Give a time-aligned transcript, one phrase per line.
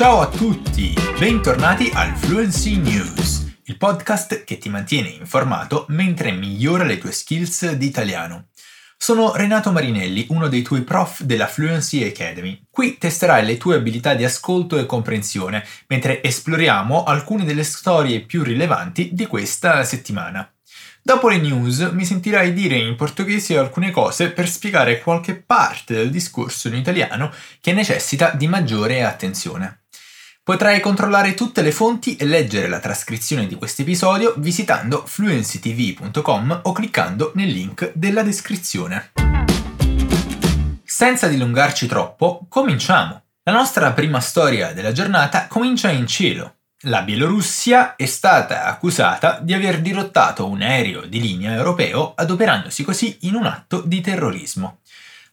[0.00, 6.84] Ciao a tutti, bentornati al Fluency News, il podcast che ti mantiene informato mentre migliora
[6.84, 8.46] le tue skills di italiano.
[8.96, 12.66] Sono Renato Marinelli, uno dei tuoi prof della Fluency Academy.
[12.70, 18.42] Qui testerai le tue abilità di ascolto e comprensione, mentre esploriamo alcune delle storie più
[18.42, 20.50] rilevanti di questa settimana.
[21.02, 26.08] Dopo le news mi sentirai dire in portoghese alcune cose per spiegare qualche parte del
[26.08, 29.79] discorso in italiano che necessita di maggiore attenzione.
[30.50, 36.72] Potrai controllare tutte le fonti e leggere la trascrizione di questo episodio visitando fluencytv.com o
[36.72, 39.12] cliccando nel link della descrizione.
[40.82, 43.22] Senza dilungarci troppo, cominciamo!
[43.44, 46.56] La nostra prima storia della giornata comincia in cielo.
[46.84, 53.18] La Bielorussia è stata accusata di aver dirottato un aereo di linea europeo adoperandosi così
[53.20, 54.79] in un atto di terrorismo.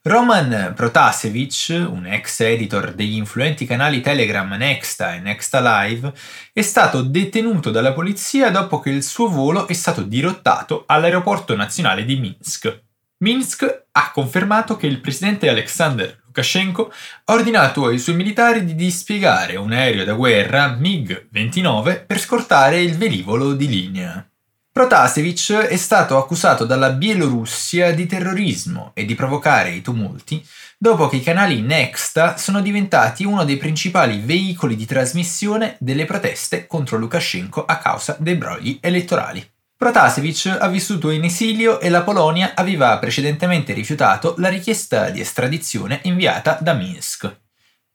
[0.04, 6.14] Roman Protasevich, un ex editor degli influenti canali Telegram Nexta e Nexta Live,
[6.54, 12.06] è stato detenuto dalla polizia dopo che il suo volo è stato dirottato all'aeroporto nazionale
[12.06, 12.84] di Minsk.
[13.20, 16.92] Minsk ha confermato che il presidente Alexander Lukashenko
[17.26, 22.96] ha ordinato ai suoi militari di dispiegare un aereo da guerra MiG-29 per scortare il
[22.96, 24.30] velivolo di linea.
[24.78, 30.46] Protasevich è stato accusato dalla Bielorussia di terrorismo e di provocare i tumulti
[30.78, 36.68] dopo che i canali Nexta sono diventati uno dei principali veicoli di trasmissione delle proteste
[36.68, 39.44] contro Lukashenko a causa dei brogli elettorali.
[39.76, 46.02] Protasevich ha vissuto in esilio e la Polonia aveva precedentemente rifiutato la richiesta di estradizione
[46.04, 47.47] inviata da Minsk.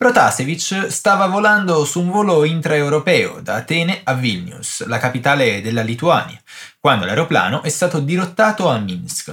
[0.03, 6.43] Protasevich stava volando su un volo intraeuropeo da Atene a Vilnius, la capitale della Lituania,
[6.81, 9.33] quando l'aeroplano è stato dirottato a Minsk.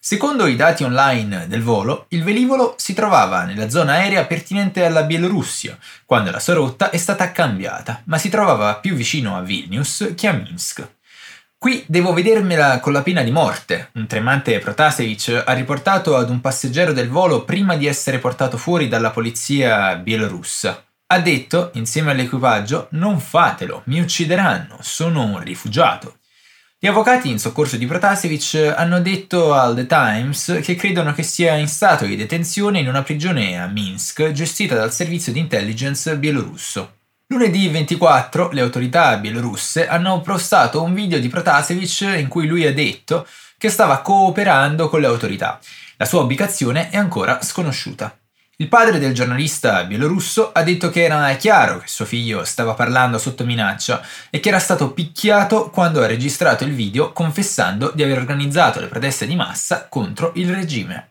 [0.00, 5.04] Secondo i dati online del volo, il velivolo si trovava nella zona aerea pertinente alla
[5.04, 10.14] Bielorussia, quando la sua rotta è stata cambiata, ma si trovava più vicino a Vilnius
[10.16, 10.88] che a Minsk.
[11.62, 13.90] Qui devo vedermela con la pena di morte.
[13.92, 18.88] Un tremante Protasevich ha riportato ad un passeggero del volo prima di essere portato fuori
[18.88, 20.82] dalla polizia bielorussa.
[21.08, 26.20] Ha detto, insieme all'equipaggio, non fatelo, mi uccideranno, sono un rifugiato.
[26.78, 31.56] Gli avvocati in soccorso di Protasevich hanno detto al The Times che credono che sia
[31.56, 36.99] in stato di detenzione in una prigione a Minsk gestita dal servizio di intelligence bielorusso.
[37.32, 42.74] Lunedì 24 le autorità bielorusse hanno postato un video di Protasevich in cui lui ha
[42.74, 43.24] detto
[43.56, 45.60] che stava cooperando con le autorità.
[45.96, 48.18] La sua ubicazione è ancora sconosciuta.
[48.56, 53.16] Il padre del giornalista bielorusso ha detto che era chiaro che suo figlio stava parlando
[53.16, 58.18] sotto minaccia e che era stato picchiato quando ha registrato il video confessando di aver
[58.18, 61.09] organizzato le proteste di massa contro il regime.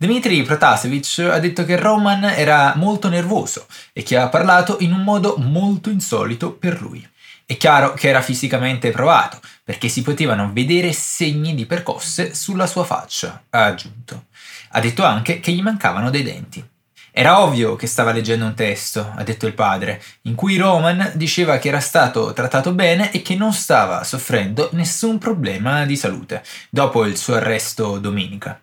[0.00, 5.02] Dmitry Protasevich ha detto che Roman era molto nervoso e che ha parlato in un
[5.02, 7.04] modo molto insolito per lui.
[7.44, 12.84] È chiaro che era fisicamente provato, perché si potevano vedere segni di percosse sulla sua
[12.84, 14.26] faccia, ha aggiunto.
[14.68, 16.64] Ha detto anche che gli mancavano dei denti.
[17.10, 21.58] Era ovvio che stava leggendo un testo, ha detto il padre, in cui Roman diceva
[21.58, 27.04] che era stato trattato bene e che non stava soffrendo nessun problema di salute dopo
[27.04, 28.62] il suo arresto domenica.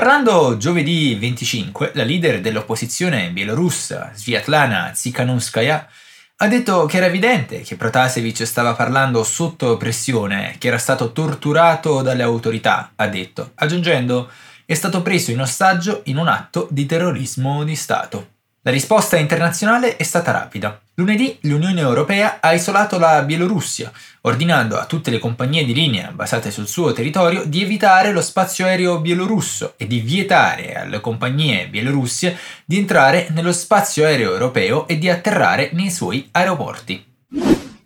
[0.00, 5.88] Parlando giovedì 25, la leader dell'opposizione bielorussa, Sviatlana Tsikhanouskaya,
[6.36, 12.00] ha detto che era evidente che Protasevich stava parlando sotto pressione, che era stato torturato
[12.00, 14.30] dalle autorità, ha detto, aggiungendo
[14.64, 18.39] è stato preso in ostaggio in un atto di terrorismo di Stato.
[18.62, 20.78] La risposta internazionale è stata rapida.
[20.96, 23.90] Lunedì l'Unione Europea ha isolato la Bielorussia,
[24.22, 28.66] ordinando a tutte le compagnie di linea basate sul suo territorio di evitare lo spazio
[28.66, 34.98] aereo bielorusso e di vietare alle compagnie bielorusse di entrare nello spazio aereo europeo e
[34.98, 37.02] di atterrare nei suoi aeroporti.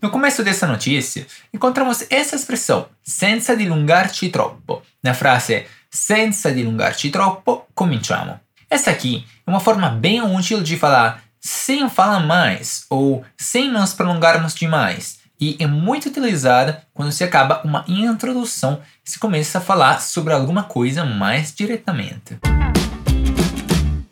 [0.00, 4.82] No começo dessa notícia, encontramos essa expressão, senza dilungarci troppo.
[5.00, 8.40] Na frase senza dilungarci troppo, cominciamo.
[8.70, 13.92] Essa aqui é uma forma bem útil de falar sem falar mais ou sem nos
[13.92, 19.60] prolongarmos demais e é muito utilizada quando se acaba uma introdução e se começa a
[19.60, 22.38] falar sobre alguma coisa mais direttamente.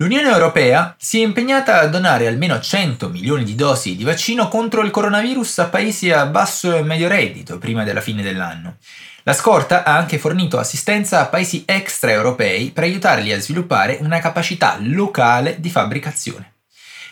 [0.02, 4.82] L'Unione Europea si è impegnata a donare almeno 100 milioni di dosi di vaccino contro
[4.82, 8.78] il coronavirus a paesi a basso e medio reddito prima della fine dell'anno.
[9.22, 14.76] La scorta ha anche fornito assistenza a paesi extraeuropei per aiutarli a sviluppare una capacità
[14.80, 16.54] locale di fabbricazione.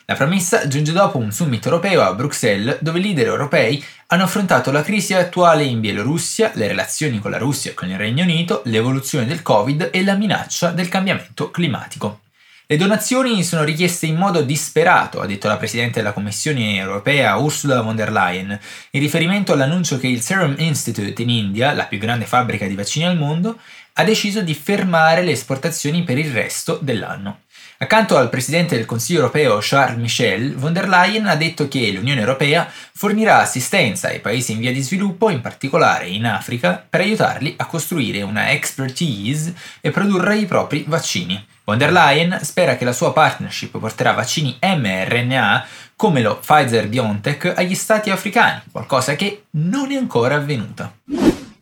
[0.07, 4.73] La promessa giunge dopo un summit europeo a Bruxelles dove i leader europei hanno affrontato
[4.73, 8.63] la crisi attuale in Bielorussia, le relazioni con la Russia e con il Regno Unito,
[8.65, 12.23] l'evoluzione del Covid e la minaccia del cambiamento climatico.
[12.71, 17.81] Le donazioni sono richieste in modo disperato, ha detto la Presidente della Commissione europea Ursula
[17.81, 18.57] von der Leyen,
[18.93, 23.07] in riferimento all'annuncio che il Serum Institute in India, la più grande fabbrica di vaccini
[23.07, 23.59] al mondo,
[23.95, 27.41] ha deciso di fermare le esportazioni per il resto dell'anno.
[27.79, 32.21] Accanto al Presidente del Consiglio europeo Charles Michel, von der Leyen ha detto che l'Unione
[32.21, 37.53] europea fornirà assistenza ai paesi in via di sviluppo, in particolare in Africa, per aiutarli
[37.57, 41.50] a costruire una expertise e produrre i propri vaccini.
[41.71, 45.65] Von der Leyen spera che la sua partnership porterà vaccini mRNA
[45.95, 50.93] come lo Pfizer BioNTech agli stati africani, qualcosa che non è ancora avvenuta.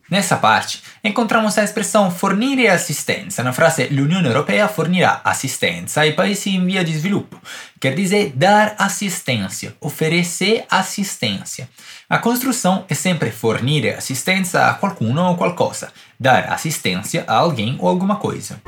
[0.09, 6.55] Nessa parte incontramos a expressão fornire assistenza, na frase l'Unione Europea fornirà assistenza ai paesi
[6.55, 7.39] in via di sviluppo,
[7.79, 11.69] quer dizer dar assistência, oferecer assistência.
[12.09, 17.87] A construção é sempre fornire assistenza a qualcuno o qualcosa, dar assistência a alguém ou
[17.87, 18.59] alguma coisa.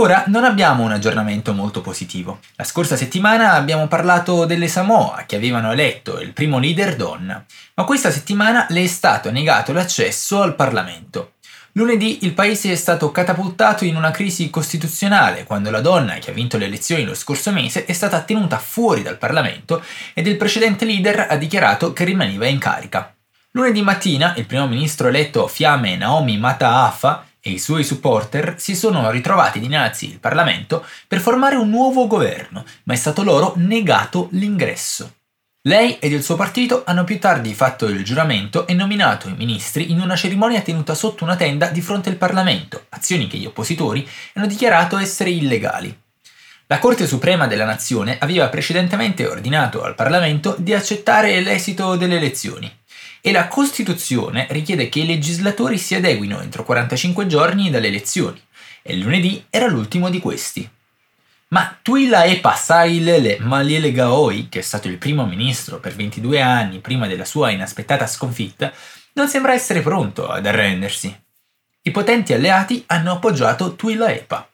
[0.00, 2.40] Ora non abbiamo un aggiornamento molto positivo.
[2.56, 7.44] La scorsa settimana abbiamo parlato delle Samoa che avevano eletto il primo leader donna,
[7.74, 11.32] ma questa settimana le è stato negato l'accesso al Parlamento.
[11.72, 16.34] Lunedì il paese è stato catapultato in una crisi costituzionale quando la donna che ha
[16.34, 20.86] vinto le elezioni lo scorso mese è stata tenuta fuori dal Parlamento ed il precedente
[20.86, 23.14] leader ha dichiarato che rimaneva in carica.
[23.50, 29.10] Lunedì mattina il primo ministro eletto Fiame Naomi Mataafa e i suoi supporter si sono
[29.10, 35.14] ritrovati dinanzi al Parlamento per formare un nuovo governo, ma è stato loro negato l'ingresso.
[35.64, 39.90] Lei ed il suo partito hanno più tardi fatto il giuramento e nominato i ministri
[39.90, 44.08] in una cerimonia tenuta sotto una tenda di fronte al Parlamento, azioni che gli oppositori
[44.34, 45.94] hanno dichiarato essere illegali.
[46.66, 52.79] La Corte Suprema della Nazione aveva precedentemente ordinato al Parlamento di accettare l'esito delle elezioni,
[53.20, 58.40] e la Costituzione richiede che i legislatori si adeguino entro 45 giorni dalle elezioni,
[58.82, 60.68] e lunedì era l'ultimo di questi.
[61.48, 67.06] Ma Tuilae Pasailele Maliele Gaoi, che è stato il primo ministro per 22 anni prima
[67.06, 68.72] della sua inaspettata sconfitta,
[69.14, 71.14] non sembra essere pronto ad arrendersi.
[71.82, 74.49] I potenti alleati hanno appoggiato Tuilaepa.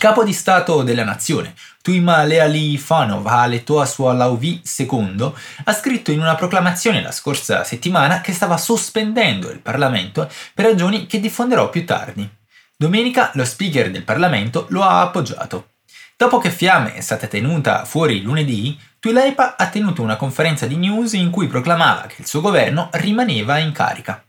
[0.00, 1.52] Capo di Stato della nazione,
[1.82, 5.30] Tuima Leali Fanov Aletoa Sualauvi II,
[5.64, 11.04] ha scritto in una proclamazione la scorsa settimana che stava sospendendo il Parlamento per ragioni
[11.04, 12.26] che diffonderò più tardi.
[12.74, 15.72] Domenica lo speaker del Parlamento lo ha appoggiato.
[16.16, 21.12] Dopo che Fiamme è stata tenuta fuori lunedì, Tuilepa ha tenuto una conferenza di news
[21.12, 24.24] in cui proclamava che il suo governo rimaneva in carica.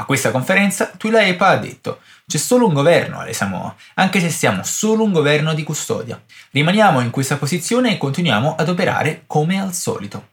[0.00, 4.62] A questa conferenza Tuilaepa ha detto c'è solo un governo alle Samoa, anche se siamo
[4.62, 6.18] solo un governo di custodia.
[6.52, 10.28] Rimaniamo in questa posizione e continuiamo ad operare come al solito.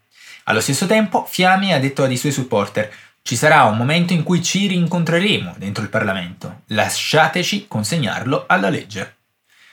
[0.45, 2.89] Allo stesso tempo, Fiame ha detto ai suoi supporter
[3.21, 6.61] ci sarà un momento in cui ci rincontreremo dentro il Parlamento.
[6.67, 9.15] Lasciateci consegnarlo alla legge.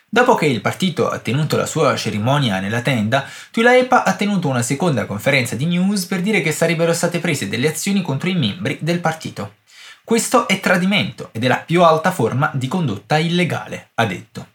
[0.09, 4.63] Dopo che il partito ha tenuto la sua cerimonia nella tenda, Tuilaepa ha tenuto una
[4.63, 8.79] seconda conferenza di news per dire che sarebbero state prese delle azioni contro i membri
[8.81, 9.55] del partito.
[10.05, 14.49] Questo è tradimento ed è la più alta forma di condotta illegale, ha detto.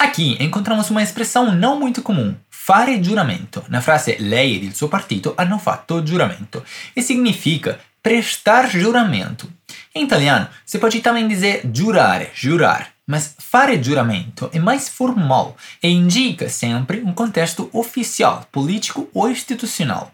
[0.00, 3.64] Aqui encontramos uma expressão não muito comum, fare giuramento.
[3.68, 9.48] Na frase lei ed il suo partito hanno fatto giuramento e significa prestar giuramento.
[9.94, 15.88] Em italiano, você pode também dizer giurare, jurar, mas fare giuramento é mais formal e
[15.88, 20.12] indica sempre um contexto oficial, político ou institucional.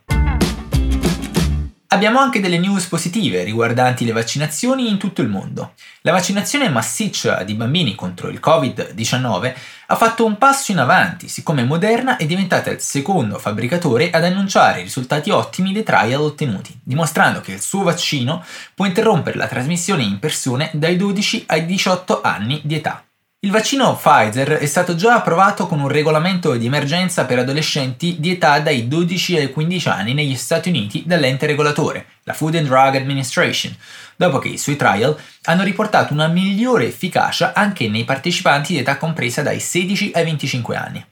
[1.94, 5.74] Abbiamo anche delle news positive riguardanti le vaccinazioni in tutto il mondo.
[6.00, 9.54] La vaccinazione massiccia di bambini contro il Covid-19
[9.86, 14.82] ha fatto un passo in avanti, siccome Moderna è diventata il secondo fabbricatore ad annunciare
[14.82, 20.18] risultati ottimi dei trial ottenuti, dimostrando che il suo vaccino può interrompere la trasmissione in
[20.18, 23.04] persone dai 12 ai 18 anni di età.
[23.44, 28.30] Il vaccino Pfizer è stato già approvato con un regolamento di emergenza per adolescenti di
[28.30, 32.96] età dai 12 ai 15 anni negli Stati Uniti dall'ente regolatore, la Food and Drug
[32.96, 33.76] Administration,
[34.16, 38.96] dopo che i suoi trial hanno riportato una migliore efficacia anche nei partecipanti di età
[38.96, 41.04] compresa dai 16 ai 25 anni.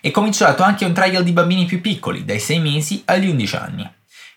[0.00, 3.88] È cominciato anche un trial di bambini più piccoli, dai 6 mesi agli 11 anni.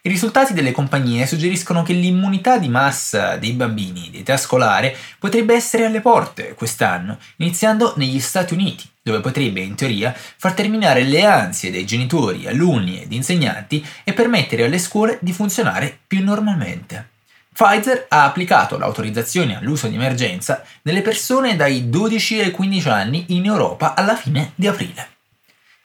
[0.03, 5.53] I risultati delle compagnie suggeriscono che l'immunità di massa dei bambini di età scolare potrebbe
[5.53, 11.23] essere alle porte quest'anno, iniziando negli Stati Uniti, dove potrebbe in teoria far terminare le
[11.23, 17.09] ansie dei genitori, alunni ed insegnanti e permettere alle scuole di funzionare più normalmente.
[17.53, 23.45] Pfizer ha applicato l'autorizzazione all'uso di emergenza nelle persone dai 12 ai 15 anni in
[23.45, 25.09] Europa alla fine di aprile.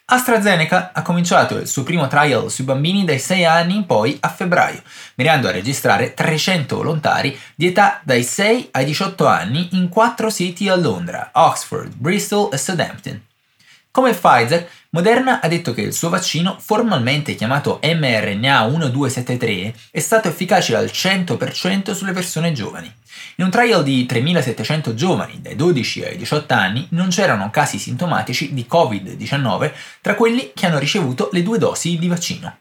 [0.09, 4.29] AstraZeneca ha cominciato il suo primo trial sui bambini dai 6 anni in poi a
[4.29, 4.81] febbraio,
[5.17, 10.69] mirando a registrare 300 volontari di età dai 6 ai 18 anni in 4 siti
[10.69, 13.26] a Londra, Oxford, Bristol e Southampton.
[13.97, 20.29] Come Pfizer, Moderna ha detto che il suo vaccino, formalmente chiamato mRNA 1273, è stato
[20.29, 22.95] efficace al 100% sulle persone giovani.
[23.37, 28.53] In un trial di 3.700 giovani dai 12 ai 18 anni non c'erano casi sintomatici
[28.53, 29.73] di Covid-19
[30.03, 32.55] tra quelli che hanno ricevuto le due dosi di vaccino.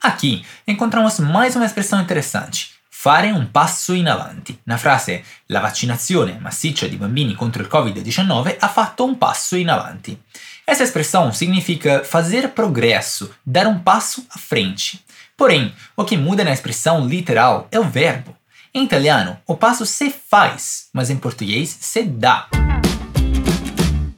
[0.00, 2.66] Aqui encontramos mais uma expressão interessante.
[3.04, 4.56] Fare un passo in avanti.
[4.64, 9.70] Una frase, la vaccinazione massiccia di bambini contro il Covid-19 ha fatto un passo in
[9.70, 10.16] avanti.
[10.64, 15.02] Essa expressão significa fazer progresso, dar um passo à frente.
[15.34, 18.36] Porém, o que muda na expressão literal é o verbo.
[18.72, 22.46] Em italiano, o passo se faz, mas em português se dà.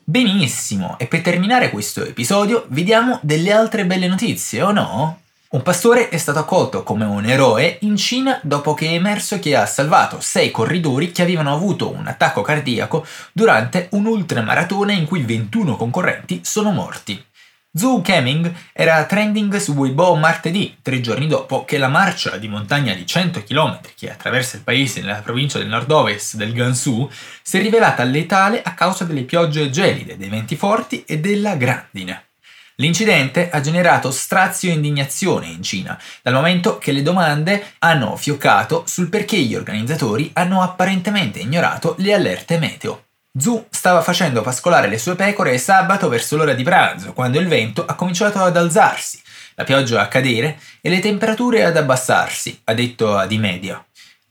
[0.07, 5.24] Benissimo, e per terminare questo episodio vediamo delle altre belle notizie, o no?
[5.55, 9.55] Un pastore è stato accolto come un eroe in Cina dopo che è emerso che
[9.55, 15.23] ha salvato sei corridori che avevano avuto un attacco cardiaco durante un ultramaratona in cui
[15.23, 17.25] 21 concorrenti sono morti.
[17.73, 22.93] Zhou Keming era trending su Weibo martedì, tre giorni dopo che la marcia di montagna
[22.93, 27.09] di 100 km che attraversa il paese nella provincia del nord-ovest del Gansu
[27.43, 32.25] si è rivelata letale a causa delle piogge gelide, dei venti forti e della grandine.
[32.77, 38.83] L'incidente ha generato strazio e indignazione in Cina, dal momento che le domande hanno fioccato
[38.87, 43.05] sul perché gli organizzatori hanno apparentemente ignorato le allerte meteo.
[43.37, 47.85] Zhu stava facendo pascolare le sue pecore sabato verso l'ora di pranzo, quando il vento
[47.85, 49.21] ha cominciato ad alzarsi,
[49.55, 53.85] la pioggia a cadere e le temperature ad abbassarsi, ha detto ad Imedia.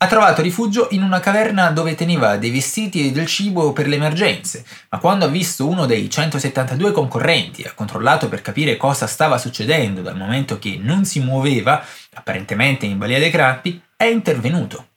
[0.04, 3.96] Ha trovato rifugio in una caverna dove teneva dei vestiti e del cibo per le
[3.96, 9.08] emergenze, ma quando ha visto uno dei 172 concorrenti e ha controllato per capire cosa
[9.08, 11.82] stava succedendo dal momento che non si muoveva,
[12.16, 14.88] apparentemente in balia dei crampi, è intervenuto.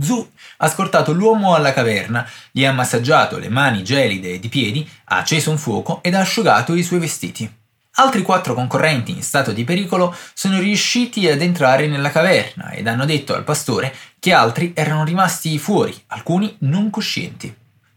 [0.00, 4.90] Zhu ha scortato l'uomo alla caverna, gli ha massaggiato le mani gelide ed i piedi,
[5.04, 7.55] ha acceso un fuoco ed ha asciugato i suoi vestiti.
[7.98, 13.06] Altri quattro concorrenti in stato di pericolo sono riusciti ad entrare nella caverna ed hanno
[13.06, 17.54] detto al pastore che altri erano rimasti fuori, alcuni non coscienti.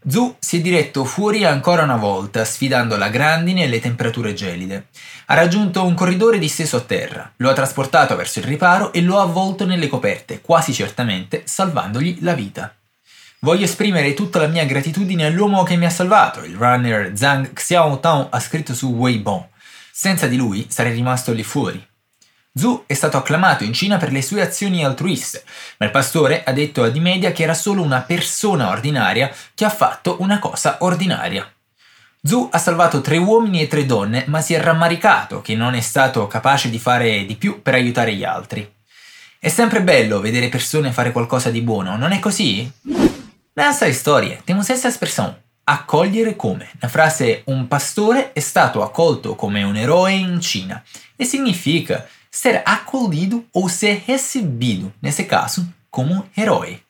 [0.08, 4.86] Zhu si è diretto fuori ancora una volta, sfidando la grandine e le temperature gelide.
[5.26, 9.18] Ha raggiunto un corridore disteso a terra, lo ha trasportato verso il riparo e lo
[9.18, 12.74] ha avvolto nelle coperte, quasi certamente salvandogli la vita.
[13.40, 18.28] Voglio esprimere tutta la mia gratitudine all'uomo che mi ha salvato, il runner Zhang Xiaotao
[18.30, 19.49] ha scritto su Weibo.
[20.02, 21.86] Senza di lui sarei rimasto lì fuori.
[22.54, 25.44] Zhu è stato acclamato in Cina per le sue azioni altruiste,
[25.76, 29.68] ma il pastore ha detto a D-Media che era solo una persona ordinaria che ha
[29.68, 31.46] fatto una cosa ordinaria.
[32.22, 35.82] Zhu ha salvato tre uomini e tre donne, ma si è rammaricato che non è
[35.82, 38.66] stato capace di fare di più per aiutare gli altri.
[39.38, 42.72] È sempre bello vedere persone fare qualcosa di buono, non è così?
[43.52, 46.70] Nessa storia, temos essa expressão, accogliere come.
[46.80, 50.82] La frase un pastore è stato accolto come un eroe in Cina
[51.16, 56.84] e significa ser acolhido ou ser recebido, nesse caso, come eroe.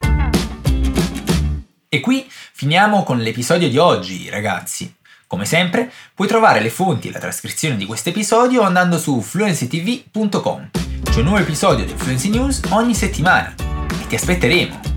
[1.89, 4.95] E qui finiamo con l'episodio di oggi, ragazzi.
[5.27, 10.71] Come sempre, puoi trovare le fonti e la trascrizione di questo episodio andando su fluencytv.com.
[11.05, 14.90] C'è un nuovo episodio di Fluency News ogni settimana e ti aspetteremo.